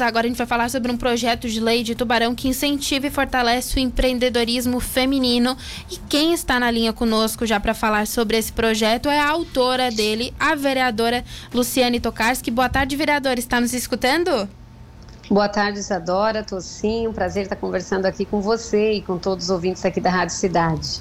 Agora 0.00 0.26
a 0.26 0.28
gente 0.28 0.38
vai 0.38 0.46
falar 0.48 0.68
sobre 0.70 0.90
um 0.90 0.96
projeto 0.96 1.48
de 1.48 1.60
lei 1.60 1.84
de 1.84 1.94
Tubarão 1.94 2.34
que 2.34 2.48
incentiva 2.48 3.06
e 3.06 3.10
fortalece 3.10 3.76
o 3.76 3.78
empreendedorismo 3.78 4.80
feminino. 4.80 5.56
E 5.88 5.96
quem 6.08 6.34
está 6.34 6.58
na 6.58 6.68
linha 6.68 6.92
conosco 6.92 7.46
já 7.46 7.60
para 7.60 7.74
falar 7.74 8.04
sobre 8.08 8.36
esse 8.36 8.52
projeto 8.52 9.08
é 9.08 9.20
a 9.20 9.30
autora 9.30 9.92
dele, 9.92 10.34
a 10.40 10.56
vereadora 10.56 11.24
Luciane 11.54 12.00
Tokarski. 12.00 12.50
Boa 12.50 12.68
tarde, 12.68 12.96
vereadora. 12.96 13.38
Está 13.38 13.60
nos 13.60 13.72
escutando? 13.72 14.48
Boa 15.30 15.48
tarde, 15.48 15.78
Isadora. 15.78 16.44
Um 16.82 17.12
prazer 17.12 17.44
estar 17.44 17.54
conversando 17.54 18.06
aqui 18.06 18.24
com 18.24 18.40
você 18.40 18.94
e 18.94 19.00
com 19.00 19.16
todos 19.16 19.44
os 19.44 19.50
ouvintes 19.50 19.84
aqui 19.84 20.00
da 20.00 20.10
Rádio 20.10 20.34
Cidade. 20.34 21.00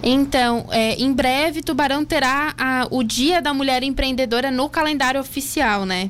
Então, 0.00 0.66
é, 0.70 0.94
em 0.94 1.12
breve, 1.12 1.60
Tubarão 1.60 2.04
terá 2.04 2.54
a, 2.56 2.86
o 2.88 3.02
Dia 3.02 3.42
da 3.42 3.52
Mulher 3.52 3.82
Empreendedora 3.82 4.48
no 4.48 4.68
calendário 4.68 5.20
oficial, 5.20 5.84
né? 5.84 6.08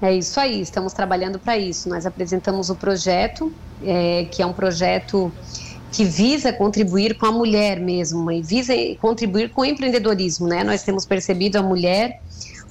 É 0.00 0.14
isso 0.14 0.38
aí, 0.38 0.60
estamos 0.60 0.92
trabalhando 0.92 1.40
para 1.40 1.56
isso. 1.58 1.88
Nós 1.88 2.04
apresentamos 2.04 2.68
o 2.68 2.76
projeto, 2.76 3.56
é, 3.80 4.26
que 4.26 4.42
é 4.42 4.46
um 4.46 4.52
projeto 4.52 5.34
que 5.90 6.04
visa 6.04 6.52
contribuir 6.52 7.16
com 7.16 7.26
a 7.26 7.32
mulher 7.32 7.80
mesmo 7.80 8.30
e 8.30 8.42
visa 8.42 8.74
contribuir 9.00 9.50
com 9.50 9.62
o 9.62 9.64
empreendedorismo, 9.64 10.46
né? 10.48 10.64
Nós 10.64 10.82
temos 10.82 11.06
percebido 11.06 11.56
a 11.58 11.62
mulher 11.62 12.12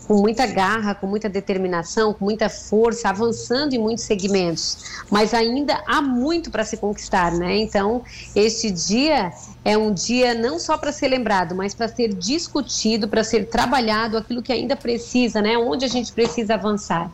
com 0.07 0.15
muita 0.15 0.45
garra, 0.45 0.93
com 0.93 1.07
muita 1.07 1.29
determinação, 1.29 2.13
com 2.13 2.25
muita 2.25 2.49
força, 2.49 3.09
avançando 3.09 3.73
em 3.73 3.79
muitos 3.79 4.03
segmentos, 4.03 5.03
mas 5.09 5.33
ainda 5.33 5.81
há 5.87 6.01
muito 6.01 6.51
para 6.51 6.63
se 6.63 6.77
conquistar, 6.77 7.31
né? 7.31 7.57
Então, 7.57 8.03
este 8.35 8.69
dia 8.69 9.31
é 9.63 9.77
um 9.77 9.93
dia 9.93 10.33
não 10.33 10.59
só 10.59 10.77
para 10.77 10.91
ser 10.91 11.07
lembrado, 11.07 11.55
mas 11.55 11.73
para 11.73 11.87
ser 11.87 12.13
discutido, 12.13 13.07
para 13.07 13.23
ser 13.23 13.47
trabalhado 13.47 14.17
aquilo 14.17 14.41
que 14.41 14.51
ainda 14.51 14.75
precisa, 14.75 15.41
né? 15.41 15.57
Onde 15.57 15.85
a 15.85 15.89
gente 15.89 16.11
precisa 16.11 16.55
avançar. 16.55 17.09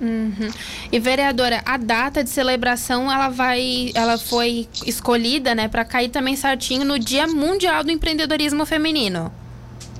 Uhum. 0.00 0.50
E 0.92 0.98
vereadora, 1.00 1.60
a 1.64 1.76
data 1.76 2.22
de 2.22 2.30
celebração 2.30 3.10
ela 3.10 3.28
vai, 3.28 3.90
ela 3.94 4.16
foi 4.16 4.68
escolhida, 4.86 5.54
né, 5.54 5.66
para 5.66 5.84
cair 5.84 6.08
também 6.08 6.36
certinho 6.36 6.84
no 6.84 6.98
Dia 6.98 7.26
Mundial 7.26 7.82
do 7.82 7.90
Empreendedorismo 7.90 8.64
Feminino. 8.64 9.32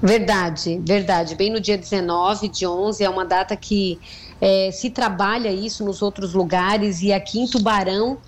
Verdade, 0.00 0.80
verdade. 0.86 1.34
Bem 1.34 1.50
no 1.50 1.60
dia 1.60 1.76
19 1.76 2.48
de 2.48 2.66
11 2.66 3.02
é 3.02 3.10
uma 3.10 3.24
data 3.24 3.56
que 3.56 4.00
é, 4.40 4.70
se 4.70 4.90
trabalha 4.90 5.50
isso 5.50 5.84
nos 5.84 6.02
outros 6.02 6.34
lugares 6.34 7.02
e 7.02 7.12
aqui 7.12 7.40
em 7.40 7.48
Tubarão 7.48 8.18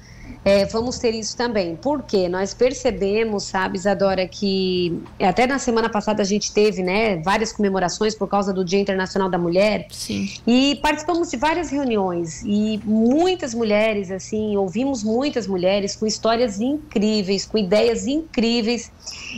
é, 0.45 0.65
vamos 0.67 0.99
ter 0.99 1.15
isso 1.15 1.37
também. 1.37 1.77
Porque 1.77 2.29
nós 2.29 2.55
percebemos, 2.55 3.45
sabe, 3.45 3.77
Isadora, 3.77 4.27
que 4.27 5.03
até 5.21 5.47
na 5.47 5.59
semana 5.59 5.89
passada 5.89 6.23
a 6.23 6.25
gente 6.25 6.53
teve, 6.53 6.83
né, 6.83 7.17
várias 7.19 7.53
comemorações 7.53 8.15
por 8.15 8.29
causa 8.29 8.53
do 8.53 8.65
Dia 8.65 8.81
Internacional 8.81 9.29
da 9.29 9.39
Mulher. 9.39 9.87
Sim. 9.91 10.29
E 10.47 10.79
participamos 10.83 11.31
de 11.31 11.37
várias 11.37 11.71
reuniões 11.71 12.43
e 12.45 12.81
muitas 12.85 13.55
mulheres, 13.55 14.11
assim, 14.11 14.57
ouvimos 14.57 15.03
muitas 15.03 15.47
mulheres 15.47 15.95
com 15.95 16.07
histórias 16.07 16.61
incríveis, 16.61 17.45
com 17.45 17.59
ideias 17.59 18.07
incríveis 18.07 18.91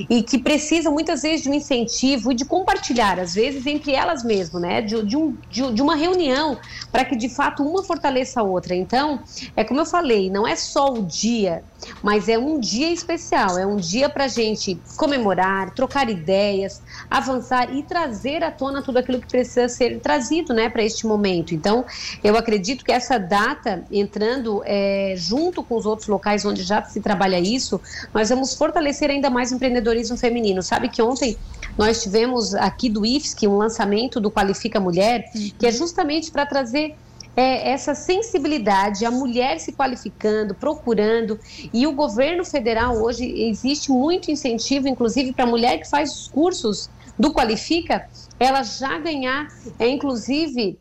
e 0.09 0.23
que 0.23 0.39
precisam 0.39 0.93
muitas 0.93 1.23
vezes 1.23 1.43
de 1.43 1.51
um 1.51 1.55
incentivo 1.55 2.33
e 2.33 2.35
de 2.35 2.45
compartilhar, 2.45 3.19
às 3.19 3.35
vezes 3.35 3.67
entre 3.67 3.93
elas 3.93 4.23
mesmas, 4.23 4.63
né, 4.63 4.81
de, 4.81 5.03
de, 5.03 5.17
um, 5.17 5.37
de, 5.51 5.73
de 5.73 5.83
uma 5.83 5.97
reunião 5.97 6.59
para 6.91 7.05
que 7.05 7.17
de 7.17 7.29
fato 7.29 7.63
uma 7.63 7.83
fortaleça 7.83 8.41
a 8.41 8.43
outra. 8.43 8.75
Então, 8.75 9.21
é 9.57 9.65
como 9.65 9.81
eu 9.81 9.87
falei, 9.87 10.31
não 10.31 10.47
é 10.47 10.55
só 10.55 10.92
o 10.93 11.03
dia, 11.03 11.63
mas 12.03 12.29
é 12.29 12.39
um 12.39 12.59
dia 12.59 12.93
especial, 12.93 13.59
é 13.59 13.67
um 13.67 13.77
dia 13.77 14.09
para 14.09 14.25
a 14.25 14.29
gente 14.29 14.81
comemorar, 14.97 15.75
trocar 15.75 16.09
ideias, 16.09 16.83
avançar 17.11 17.75
e 17.75 17.83
trazer 17.83 18.43
à 18.45 18.51
tona 18.51 18.83
tudo 18.83 18.99
aquilo 18.99 19.21
que 19.21 19.27
precisa 19.27 19.69
ser 19.69 20.01
trazido 20.01 20.53
né, 20.55 20.69
para 20.69 20.83
este 20.83 21.07
momento. 21.07 21.55
Então, 21.55 21.85
eu 22.23 22.37
acredito 22.37 22.85
que 22.85 22.93
essa 22.93 23.19
data, 23.19 23.85
entrando 23.91 24.63
é, 24.65 25.15
junto 25.17 25.63
com 25.63 25.77
os 25.77 25.87
outros 25.87 26.09
locais 26.09 26.45
onde 26.45 26.63
já 26.63 26.83
se 26.85 27.01
trabalha 27.01 27.39
isso, 27.39 27.81
nós 28.13 28.29
vamos 28.29 28.55
fortalecer 28.55 29.11
ainda 29.11 29.31
mais 29.31 29.51
o 29.51 29.57
empreendedorismo 29.57 30.17
feminino. 30.17 30.63
Sabe 30.63 30.89
que 30.89 31.03
ontem 31.03 31.37
nós 31.77 32.03
tivemos 32.03 32.55
aqui 32.55 32.89
do 32.89 33.05
IFSC 33.05 33.47
um 33.47 33.57
lançamento 33.57 34.21
do 34.21 34.31
Qualifica 34.31 34.79
Mulher, 34.79 35.25
que 35.59 35.67
é 35.67 35.73
justamente 35.73 36.31
para 36.31 36.45
trazer 36.45 36.95
é, 37.37 37.71
essa 37.71 37.95
sensibilidade, 37.95 39.05
a 39.05 39.11
mulher 39.11 39.59
se 39.59 39.73
qualificando, 39.73 40.55
procurando, 40.55 41.39
e 41.73 41.87
o 41.87 41.93
governo 41.93 42.45
federal 42.45 42.97
hoje 42.97 43.25
existe 43.25 43.91
muito 43.91 44.31
incentivo, 44.31 44.89
inclusive 44.89 45.33
para 45.33 45.45
a 45.45 45.49
mulher 45.49 45.79
que 45.79 45.89
faz 45.89 46.13
os 46.13 46.29
cursos 46.29 46.91
do 47.19 47.33
Qualifica, 47.33 48.09
ela 48.39 48.63
já 48.63 48.99
ganhar, 48.99 49.49
é, 49.79 49.89
inclusive, 49.89 50.79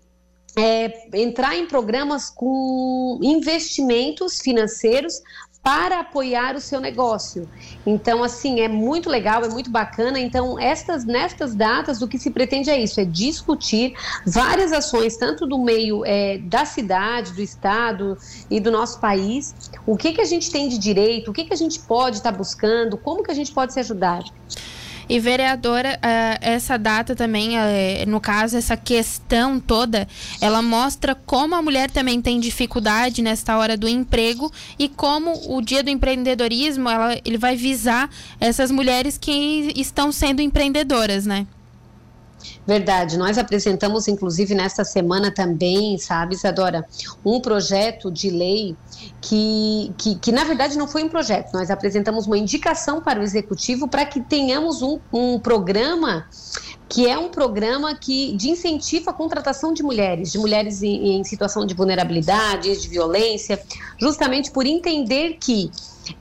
é, 0.58 1.08
entrar 1.14 1.56
em 1.56 1.66
programas 1.66 2.30
com 2.30 3.20
investimentos 3.22 4.40
financeiros 4.40 5.22
para 5.64 6.00
apoiar 6.00 6.56
o 6.56 6.60
seu 6.60 6.80
negócio. 6.80 7.48
Então, 7.86 8.24
assim, 8.24 8.62
é 8.62 8.68
muito 8.68 9.10
legal, 9.10 9.44
é 9.44 9.50
muito 9.50 9.70
bacana. 9.70 10.20
Então, 10.20 10.60
estas 10.60 11.06
nestas 11.06 11.54
datas, 11.54 12.02
o 12.02 12.08
que 12.08 12.18
se 12.18 12.32
pretende 12.32 12.70
é 12.70 12.82
isso: 12.82 13.00
é 13.00 13.06
discutir 13.06 13.94
várias 14.26 14.72
ações, 14.72 15.16
tanto 15.18 15.46
do 15.46 15.60
meio 15.60 16.04
é, 16.06 16.40
da 16.40 16.66
cidade, 16.66 17.34
do 17.34 17.42
estado 17.42 18.18
e 18.50 18.60
do 18.60 18.72
nosso 18.72 19.00
país. 19.00 19.54
O 19.86 19.96
que, 19.96 20.14
que 20.14 20.22
a 20.22 20.26
gente 20.26 20.52
tem 20.52 20.68
de 20.68 20.78
direito, 20.78 21.30
o 21.30 21.34
que, 21.34 21.46
que 21.46 21.54
a 21.54 21.58
gente 21.58 21.80
pode 21.80 22.18
estar 22.18 22.32
tá 22.32 22.38
buscando, 22.38 22.98
como 22.98 23.24
que 23.24 23.32
a 23.32 23.36
gente 23.36 23.52
pode 23.52 23.74
se 23.74 23.80
ajudar. 23.80 24.24
E 25.12 25.20
vereadora, 25.20 26.00
uh, 26.00 26.38
essa 26.40 26.78
data 26.78 27.14
também, 27.14 27.58
uh, 27.58 28.10
no 28.10 28.22
caso, 28.22 28.56
essa 28.56 28.78
questão 28.78 29.60
toda, 29.60 30.08
ela 30.40 30.62
mostra 30.62 31.14
como 31.14 31.54
a 31.54 31.62
mulher 31.62 31.92
também 31.92 32.22
tem 32.22 32.40
dificuldade 32.40 33.22
nesta 33.22 33.58
hora 33.58 33.76
do 33.76 33.90
emprego 33.90 34.50
e 34.80 34.88
como 34.88 35.34
o 35.54 35.62
dia 35.62 35.84
do 35.84 35.90
empreendedorismo, 35.90 36.88
ela, 36.88 37.20
ele 37.26 37.38
vai 37.38 37.58
visar 37.58 38.10
essas 38.40 38.72
mulheres 38.72 39.18
que 39.18 39.74
estão 39.76 40.14
sendo 40.14 40.42
empreendedoras, 40.42 41.26
né? 41.26 41.46
Verdade, 42.66 43.18
nós 43.18 43.38
apresentamos 43.38 44.08
inclusive 44.08 44.54
nesta 44.54 44.84
semana 44.84 45.32
também, 45.32 45.98
sabe, 45.98 46.36
Isadora, 46.36 46.86
um 47.26 47.40
projeto 47.40 48.12
de 48.12 48.30
lei 48.30 48.76
que, 49.20 49.94
que, 49.98 50.16
que, 50.16 50.32
na 50.32 50.44
verdade 50.44 50.78
não 50.78 50.88
foi 50.88 51.04
um 51.04 51.10
projeto, 51.10 51.54
nós 51.54 51.70
apresentamos 51.70 52.28
uma 52.28 52.38
indicação 52.38 53.02
para 53.02 53.20
o 53.20 53.24
executivo 53.24 53.88
para 53.88 54.06
que 54.06 54.22
tenhamos 54.22 54.82
um, 54.82 55.00
um 55.12 55.40
programa 55.40 56.28
que 56.92 57.08
é 57.08 57.18
um 57.18 57.30
programa 57.30 57.96
que 57.96 58.36
de 58.36 58.50
incentivo 58.50 59.10
à 59.10 59.14
contratação 59.14 59.74
de 59.74 59.82
mulheres, 59.82 60.30
de 60.30 60.38
mulheres 60.38 60.84
em, 60.84 61.16
em 61.16 61.24
situação 61.24 61.66
de 61.66 61.74
vulnerabilidade, 61.74 62.82
de 62.82 62.88
violência, 62.90 63.62
justamente 63.98 64.52
por 64.52 64.66
entender 64.66 65.38
que 65.40 65.72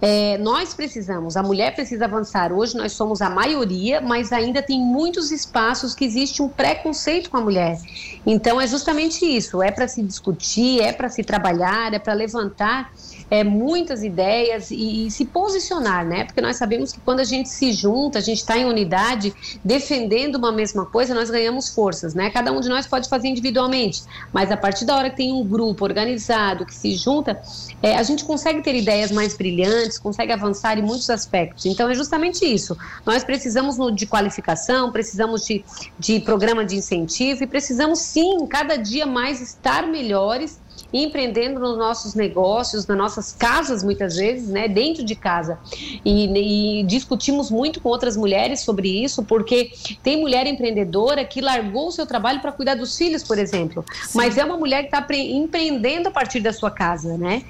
é, 0.01 0.39
nós 0.39 0.73
precisamos, 0.73 1.37
a 1.37 1.43
mulher 1.43 1.75
precisa 1.75 2.05
avançar. 2.05 2.53
Hoje 2.53 2.77
nós 2.77 2.93
somos 2.93 3.21
a 3.21 3.29
maioria, 3.29 4.01
mas 4.01 4.33
ainda 4.33 4.63
tem 4.63 4.79
muitos 4.79 5.33
espaços 5.33 5.93
que 5.93 6.05
existe 6.05 6.41
um 6.41 6.49
preconceito 6.49 7.31
com 7.31 7.39
a 7.39 7.41
mulher. 7.41 7.77
Então 8.25 8.61
é 8.61 8.67
justamente 8.69 9.25
isso: 9.25 9.61
é 9.61 9.73
para 9.73 9.89
se 9.89 10.01
discutir, 10.03 10.81
é 10.81 10.93
para 10.93 11.09
se 11.09 11.25
trabalhar, 11.25 11.93
é 11.93 11.99
para 11.99 12.13
levantar 12.13 12.93
é, 13.31 13.45
muitas 13.45 14.03
ideias 14.03 14.71
e, 14.71 15.07
e, 15.07 15.11
se 15.11 15.25
posicionar, 15.25 16.05
né? 16.05 16.25
Porque 16.25 16.41
nós 16.41 16.57
sabemos 16.57 16.93
que 16.93 17.01
quando 17.01 17.21
a 17.21 17.25
gente 17.25 17.49
se 17.49 17.73
junta, 17.73 18.19
a 18.19 18.23
gente 18.23 18.39
está 18.39 18.59
em 18.59 18.65
unidade, 18.65 19.33
defendendo 19.65 20.35
uma 20.37 20.51
mesma 20.51 20.85
coisa, 20.85 21.15
nós 21.15 21.31
ganhamos 21.31 21.69
forças, 21.69 22.13
né? 22.13 22.31
Cada 22.31 22.51
um 22.53 22.61
de 22.61 22.69
nós 22.69 22.87
pode 22.87 23.09
fazer 23.09 23.29
individualmente, 23.29 24.03
mas 24.33 24.51
a 24.51 24.57
partir 24.57 24.85
da 24.85 24.97
hora 24.97 25.11
que 25.11 25.17
tem 25.17 25.33
um 25.33 25.45
grupo 25.45 25.85
organizado 25.85 26.67
que 26.67 26.75
se 26.75 26.95
junta, 26.95 27.41
é, 27.83 27.97
a 27.97 28.03
gente 28.03 28.25
consegue 28.25 28.63
ter 28.63 28.75
ideias 28.75 29.13
mais 29.13 29.37
brilhantes, 29.37 29.99
consegue 29.99 30.33
avançar 30.33 30.79
em 30.79 30.83
muitos 30.83 31.09
aspectos. 31.09 31.67
Então 31.67 31.89
é 31.89 31.95
justamente 31.95 32.45
isso. 32.45 32.77
Nós 33.07 33.23
precisamos 33.23 33.77
de 33.95 34.07
qualificação, 34.07 34.91
precisamos 34.91 35.47
de, 35.47 35.65
de 35.99 36.21
programa 36.21 36.65
de 36.65 36.77
incentivo 36.77 37.45
e 37.45 37.47
precisamos 37.47 38.01
sim, 38.01 38.47
cada 38.47 38.77
dia 38.77 39.07
mais 39.07 39.41
estar 39.41 39.87
melhores 39.87 40.59
empreendendo 40.93 41.61
nos 41.61 41.77
nossos 41.77 42.15
negócios, 42.15 42.87
nas 42.87 42.97
nossas 42.97 43.33
casas, 43.33 43.83
muitas 43.83 44.17
vezes, 44.17 44.49
né, 44.49 44.69
dentro 44.69 45.05
de 45.05 45.15
casa. 45.15 45.59
E, 46.05 46.81
e 46.81 46.85
discutimos 46.85 47.51
muito 47.51 47.81
com 47.81 47.89
outras 47.89 48.17
mulheres 48.17 48.61
sobre 48.61 48.89
isso, 48.89 49.23
porque 49.23 49.73
tem 50.03 50.21
mulher 50.21 50.47
empreendedora 50.47 51.25
que 51.25 51.41
largou 51.41 51.89
o 51.89 51.93
seu 51.93 52.07
trabalho 52.07 52.41
para 52.41 52.53
cuidar 52.53 52.75
dos 52.75 52.97
filhos, 52.97 53.23
por 53.23 53.39
exemplo. 53.39 53.85
Sim. 54.05 54.19
Mas 54.19 54.37
é 54.39 54.45
uma 54.45 54.57
mulher 54.57 54.83
que 54.89 54.97
está 54.97 55.07
empreendendo 55.15 56.09
a 56.09 56.11
partir 56.11 56.41
da 56.41 56.53
sua 56.53 56.71
casa, 56.71 57.17
né? 57.17 57.43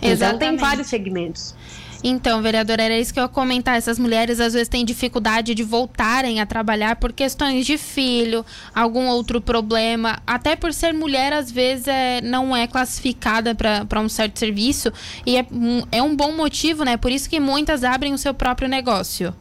Exatamente. 0.00 0.36
Então 0.36 0.38
tem 0.38 0.56
vários 0.56 0.86
segmentos. 0.88 1.54
Então, 2.02 2.40
vereadora, 2.40 2.84
era 2.84 2.98
isso 2.98 3.12
que 3.12 3.18
eu 3.18 3.24
ia 3.24 3.28
comentar. 3.28 3.76
Essas 3.76 3.98
mulheres 3.98 4.38
às 4.38 4.52
vezes 4.52 4.68
têm 4.68 4.84
dificuldade 4.84 5.54
de 5.54 5.62
voltarem 5.62 6.40
a 6.40 6.46
trabalhar 6.46 6.96
por 6.96 7.12
questões 7.12 7.66
de 7.66 7.76
filho, 7.76 8.46
algum 8.74 9.08
outro 9.08 9.40
problema. 9.40 10.18
Até 10.26 10.54
por 10.54 10.72
ser 10.72 10.92
mulher, 10.94 11.32
às 11.32 11.50
vezes 11.50 11.88
é, 11.88 12.20
não 12.20 12.56
é 12.56 12.66
classificada 12.66 13.54
para 13.54 14.00
um 14.00 14.08
certo 14.08 14.38
serviço. 14.38 14.92
E 15.26 15.36
é, 15.36 15.46
é 15.90 16.02
um 16.02 16.14
bom 16.14 16.32
motivo, 16.32 16.84
né? 16.84 16.96
Por 16.96 17.10
isso 17.10 17.28
que 17.28 17.40
muitas 17.40 17.82
abrem 17.82 18.14
o 18.14 18.18
seu 18.18 18.32
próprio 18.32 18.68
negócio. 18.68 19.34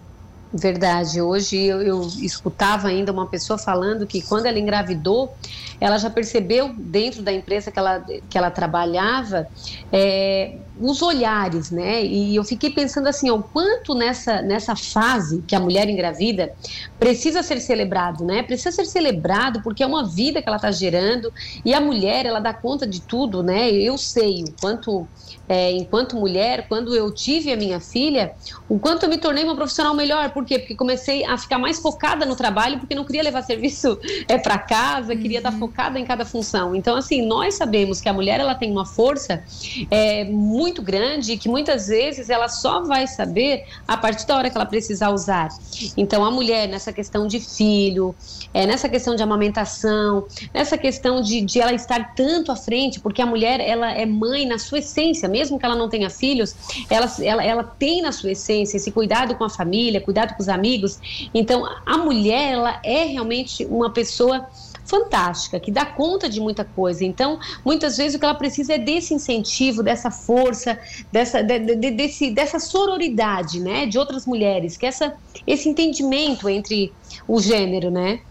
Verdade. 0.53 1.21
Hoje 1.21 1.57
eu, 1.57 1.81
eu, 1.81 2.01
escutava 2.21 2.88
ainda 2.88 3.11
uma 3.11 3.27
pessoa 3.27 3.57
falando 3.57 4.07
que 4.07 4.21
quando 4.21 4.45
ela 4.45 4.57
engravidou, 4.57 5.35
ela 5.79 5.97
já 5.97 6.09
percebeu 6.09 6.73
dentro 6.77 7.21
da 7.21 7.33
empresa 7.33 7.69
que 7.69 7.77
ela, 7.77 7.99
que 8.29 8.38
ela 8.38 8.49
trabalhava 8.49 9.47
é, 9.91 10.57
os 10.79 11.01
olhares, 11.01 11.71
né? 11.71 12.03
E 12.03 12.35
eu 12.35 12.44
fiquei 12.44 12.69
pensando 12.69 13.07
assim, 13.07 13.29
o 13.29 13.41
quanto 13.41 13.94
nessa, 13.94 14.41
nessa 14.41 14.75
fase 14.75 15.44
que 15.47 15.56
a 15.56 15.59
mulher 15.59 15.89
engravida 15.89 16.53
precisa 17.00 17.44
ser 17.44 17.59
celebrado, 17.59 18.24
né? 18.24 18.44
Precisa 18.44 18.71
ser 18.71 18.85
celebrado 18.85 19.62
porque 19.62 19.83
é 19.83 19.88
uma 19.88 20.06
vida 20.06 20.41
que 20.41 20.47
ela 20.47 20.57
está 20.57 20.71
gerando 20.71 21.31
e 21.63 21.74
a 21.74 21.81
mulher, 21.81 22.25
ela 22.25 22.39
dá 22.39 22.53
conta 22.53 22.85
de 22.85 23.01
tudo, 23.01 23.44
né? 23.44 23.69
Eu 23.71 23.97
sei 23.97 24.44
o 24.44 24.51
quanto 24.59 25.07
é, 25.50 25.71
enquanto 25.71 26.18
mulher, 26.18 26.68
quando 26.68 26.94
eu 26.94 27.12
tive 27.12 27.53
a 27.53 27.57
minha 27.57 27.80
filha, 27.80 28.33
o 28.68 28.77
quanto 28.77 29.03
eu 29.03 29.09
me 29.09 29.18
tornei 29.18 29.44
uma 29.44 29.56
profissional 29.56 29.94
melhor. 29.94 30.30
Por 30.31 30.44
quê? 30.44 30.59
Porque 30.59 30.75
comecei 30.75 31.23
a 31.23 31.38
ficar 31.38 31.57
mais 31.57 31.80
focada 31.80 32.25
no 32.25 32.35
trabalho, 32.35 32.80
porque 32.80 32.94
não 32.94 33.06
queria 33.06 33.23
levar 33.23 33.41
serviço 33.47 33.97
é, 34.27 34.38
para 34.38 34.57
casa, 34.57 35.13
uhum. 35.13 35.19
queria 35.19 35.38
estar 35.38 35.53
focada 35.53 35.97
em 35.97 36.06
cada 36.06 36.25
função. 36.25 36.75
Então, 36.75 36.97
assim, 36.97 37.25
nós 37.25 37.56
sabemos 37.56 38.01
que 38.01 38.09
a 38.09 38.13
mulher 38.13 38.39
ela 38.39 38.56
tem 38.56 38.71
uma 38.71 38.85
força 38.85 39.41
é, 39.89 40.25
muito 40.25 40.66
grande 40.81 41.33
e 41.33 41.37
que 41.37 41.49
muitas 41.49 41.87
vezes 41.87 42.29
ela 42.29 42.47
só 42.47 42.83
vai 42.83 43.07
saber 43.07 43.65
a 43.87 43.97
partir 43.97 44.25
da 44.25 44.37
hora 44.37 44.49
que 44.49 44.57
ela 44.57 44.65
precisar 44.65 45.09
usar. 45.09 45.49
Então, 45.95 46.23
a 46.23 46.31
mulher, 46.31 46.67
nessa 46.67 46.91
questão 46.93 47.27
de 47.27 47.39
filho, 47.39 48.15
é, 48.53 48.65
nessa 48.65 48.89
questão 48.89 49.15
de 49.15 49.23
amamentação, 49.23 50.25
nessa 50.53 50.77
questão 50.77 51.21
de, 51.21 51.41
de 51.41 51.59
ela 51.59 51.73
estar 51.73 52.13
tanto 52.15 52.51
à 52.51 52.55
frente, 52.55 52.99
porque 52.99 53.21
a 53.21 53.25
mulher 53.25 53.59
ela 53.59 53.91
é 53.91 54.05
mãe 54.05 54.45
na 54.45 54.57
sua 54.57 54.79
essência, 54.79 55.27
mesmo 55.27 55.59
que 55.59 55.65
ela 55.65 55.75
não 55.75 55.89
tenha 55.89 56.09
filhos, 56.09 56.55
ela, 56.89 57.11
ela, 57.21 57.43
ela 57.43 57.63
tem 57.63 58.01
na 58.01 58.11
sua 58.11 58.31
essência 58.31 58.77
esse 58.77 58.91
cuidado 58.91 59.35
com 59.35 59.43
a 59.43 59.49
família, 59.49 60.01
cuidado 60.01 60.35
com 60.35 60.41
os 60.41 60.49
amigos. 60.49 60.99
Então, 61.33 61.67
a 61.85 61.97
mulher, 61.97 62.53
ela 62.53 62.79
é 62.83 63.05
realmente 63.05 63.65
uma 63.65 63.89
pessoa 63.91 64.47
fantástica, 64.87 65.59
que 65.59 65.69
dá 65.69 65.85
conta 65.85 66.29
de 66.29 66.39
muita 66.39 66.63
coisa. 66.63 67.03
Então, 67.03 67.39
muitas 67.63 67.97
vezes 67.97 68.15
o 68.15 68.19
que 68.19 68.25
ela 68.25 68.33
precisa 68.33 68.73
é 68.73 68.77
desse 68.77 69.13
incentivo, 69.13 69.83
dessa 69.83 70.09
força, 70.09 70.79
dessa, 71.11 71.43
de, 71.43 71.59
de, 71.75 71.91
desse, 71.91 72.31
dessa 72.31 72.59
sororidade, 72.59 73.59
né, 73.59 73.85
de 73.85 73.99
outras 73.99 74.25
mulheres, 74.25 74.77
que 74.77 74.85
essa, 74.85 75.13
esse 75.45 75.67
entendimento 75.69 76.49
entre 76.49 76.91
o 77.27 77.39
gênero, 77.39 77.91
né? 77.91 78.21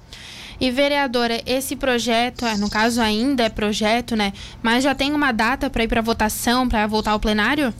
E 0.59 0.71
vereadora, 0.71 1.43
esse 1.45 1.77
projeto, 1.77 2.47
é, 2.47 2.57
no 2.57 2.71
caso 2.71 3.01
ainda 3.03 3.45
é 3.45 3.49
projeto, 3.51 4.17
né? 4.17 4.33
Mas 4.63 4.83
já 4.83 4.95
tem 4.95 5.13
uma 5.13 5.31
data 5.31 5.69
para 5.69 5.85
ir 5.85 5.89
para 5.89 6.01
votação, 6.01 6.67
para 6.67 6.87
voltar 6.87 7.11
ao 7.11 7.21
plenário? 7.21 7.75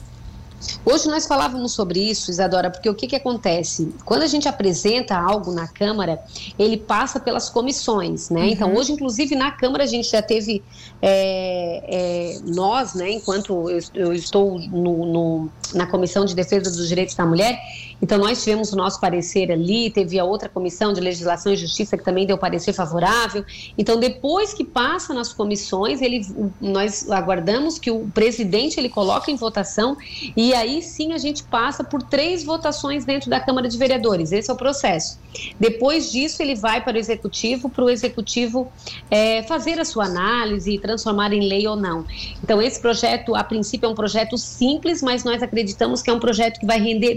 Hoje 0.85 1.07
nós 1.07 1.27
falávamos 1.27 1.73
sobre 1.73 1.99
isso, 1.99 2.31
Isadora, 2.31 2.69
porque 2.69 2.89
o 2.89 2.95
que, 2.95 3.07
que 3.07 3.15
acontece? 3.15 3.93
Quando 4.05 4.23
a 4.23 4.27
gente 4.27 4.47
apresenta 4.47 5.15
algo 5.15 5.51
na 5.51 5.67
Câmara, 5.67 6.19
ele 6.57 6.77
passa 6.77 7.19
pelas 7.19 7.49
comissões, 7.49 8.29
né? 8.29 8.41
Uhum. 8.41 8.47
Então, 8.47 8.75
hoje, 8.75 8.91
inclusive, 8.93 9.35
na 9.35 9.51
Câmara, 9.51 9.83
a 9.83 9.87
gente 9.87 10.09
já 10.09 10.21
teve 10.21 10.63
é, 11.01 11.83
é, 11.87 12.39
nós, 12.43 12.93
né, 12.93 13.11
enquanto 13.11 13.69
eu, 13.69 13.79
eu 13.93 14.13
estou 14.13 14.59
no, 14.59 15.05
no, 15.05 15.49
na 15.73 15.85
Comissão 15.85 16.25
de 16.25 16.35
Defesa 16.35 16.71
dos 16.71 16.87
Direitos 16.87 17.15
da 17.15 17.25
Mulher, 17.25 17.59
então 18.01 18.17
nós 18.17 18.43
tivemos 18.43 18.71
o 18.73 18.75
nosso 18.75 18.99
parecer 18.99 19.51
ali, 19.51 19.89
teve 19.89 20.19
a 20.19 20.23
outra 20.23 20.47
Comissão 20.47 20.93
de 20.93 21.01
Legislação 21.01 21.51
e 21.53 21.57
Justiça 21.57 21.97
que 21.97 22.03
também 22.03 22.25
deu 22.25 22.37
parecer 22.37 22.73
favorável. 22.73 23.43
Então, 23.77 23.99
depois 23.99 24.53
que 24.53 24.63
passa 24.63 25.13
nas 25.13 25.33
comissões, 25.33 26.01
ele, 26.01 26.25
nós 26.61 27.09
aguardamos 27.09 27.79
que 27.79 27.89
o 27.89 28.07
presidente 28.13 28.79
ele 28.79 28.89
coloque 28.89 29.31
em 29.31 29.35
votação 29.35 29.97
e 30.35 30.53
aí 30.53 30.81
sim 30.81 31.13
a 31.13 31.17
gente 31.17 31.43
passa 31.43 31.83
por 31.83 32.03
três 32.03 32.43
votações 32.43 33.05
dentro 33.05 33.29
da 33.29 33.39
Câmara 33.39 33.67
de 33.67 33.77
Vereadores. 33.77 34.31
Esse 34.31 34.49
é 34.49 34.53
o 34.53 34.57
processo. 34.57 35.19
Depois 35.59 36.11
disso, 36.11 36.41
ele 36.41 36.55
vai 36.55 36.83
para 36.83 36.95
o 36.95 36.99
Executivo, 36.99 37.69
para 37.69 37.83
o 37.83 37.89
Executivo 37.89 38.71
é, 39.09 39.43
fazer 39.43 39.79
a 39.79 39.85
sua 39.85 40.05
análise 40.05 40.71
e 40.73 40.79
transformar 40.79 41.33
em 41.33 41.47
lei 41.47 41.67
ou 41.67 41.75
não. 41.75 42.05
Então, 42.43 42.61
esse 42.61 42.79
projeto, 42.79 43.35
a 43.35 43.43
princípio, 43.43 43.87
é 43.87 43.89
um 43.89 43.95
projeto 43.95 44.37
simples, 44.37 45.01
mas 45.01 45.23
nós 45.23 45.41
acreditamos 45.41 46.01
que 46.01 46.09
é 46.09 46.13
um 46.13 46.19
projeto 46.19 46.59
que 46.59 46.65
vai 46.65 46.79
render 46.79 47.15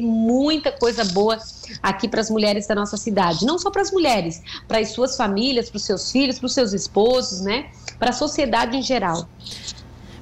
muita 0.71 0.79
coisa 0.79 1.05
boa 1.05 1.39
aqui 1.83 2.09
para 2.09 2.21
as 2.21 2.31
mulheres 2.31 2.67
da 2.67 2.75
nossa 2.75 2.97
cidade. 2.97 3.45
Não 3.45 3.59
só 3.59 3.71
para 3.71 3.83
as 3.83 3.91
mulheres, 3.91 4.43
para 4.69 4.79
as 4.79 4.91
suas 4.91 5.17
famílias, 5.17 5.69
para 5.69 5.77
os 5.77 5.85
seus 5.85 6.13
filhos, 6.13 6.39
para 6.39 6.47
os 6.47 6.55
seus 6.55 6.73
esposos, 6.73 7.41
né? 7.41 7.67
Para 7.99 8.11
a 8.11 8.13
sociedade 8.13 8.77
em 8.77 8.83
geral. 8.83 9.29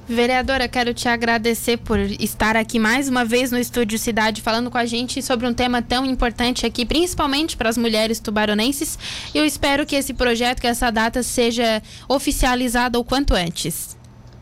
Vereadora, 0.07 0.67
quero 0.67 0.91
te 0.91 1.07
agradecer 1.07 1.77
por 1.77 1.99
estar 1.99 2.55
aqui 2.57 2.79
mais 2.79 3.07
uma 3.07 3.23
vez 3.23 3.51
no 3.51 3.59
Estúdio 3.59 3.99
Cidade 3.99 4.41
falando 4.41 4.71
com 4.71 4.77
a 4.77 4.85
gente 4.85 5.21
sobre 5.21 5.45
um 5.45 5.53
tema 5.53 5.83
tão 5.83 6.03
importante 6.03 6.65
aqui, 6.65 6.83
principalmente 6.83 7.55
para 7.55 7.69
as 7.69 7.77
mulheres 7.77 8.19
tubaronenses. 8.19 8.97
Eu 9.35 9.45
espero 9.45 9.85
que 9.85 9.95
esse 9.95 10.15
projeto, 10.15 10.61
que 10.61 10.67
essa 10.67 10.89
data 10.89 11.21
seja 11.21 11.83
oficializada 12.07 12.97
o 12.97 13.03
quanto 13.03 13.35
antes. 13.35 13.98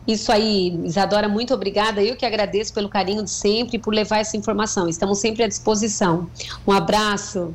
Isso 0.08 0.32
aí, 0.32 0.80
Isadora, 0.84 1.28
muito 1.28 1.52
obrigada. 1.52 2.02
Eu 2.02 2.16
que 2.16 2.24
agradeço 2.24 2.72
pelo 2.72 2.88
carinho 2.88 3.22
de 3.22 3.30
sempre 3.30 3.76
e 3.76 3.78
por 3.78 3.92
levar 3.92 4.20
essa 4.20 4.38
informação. 4.38 4.88
Estamos 4.88 5.18
sempre 5.18 5.42
à 5.42 5.46
disposição. 5.46 6.26
Um 6.66 6.72
abraço. 6.72 7.54